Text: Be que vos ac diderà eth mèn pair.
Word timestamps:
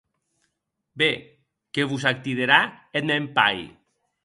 Be 1.01 1.09
que 1.77 1.85
vos 1.93 2.03
ac 2.13 2.17
diderà 2.25 2.59
eth 3.01 3.07
mèn 3.13 3.31
pair. 3.39 3.65